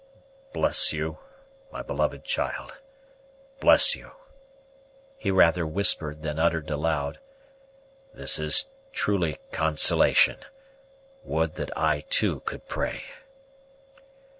"Bless 0.51 0.91
you, 0.91 1.19
my 1.71 1.83
beloved 1.83 2.23
child! 2.23 2.73
bless 3.59 3.95
you!" 3.95 4.09
he 5.19 5.29
rather 5.29 5.63
whispered 5.63 6.23
than 6.23 6.39
uttered 6.39 6.71
aloud; 6.71 7.19
"this 8.11 8.39
is 8.39 8.71
truly 8.91 9.37
consolation: 9.51 10.37
would 11.23 11.53
that 11.53 11.69
I 11.77 12.01
too 12.09 12.39
could 12.47 12.67
pray!" 12.67 13.03